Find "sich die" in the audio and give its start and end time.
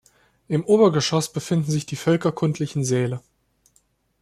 1.69-1.95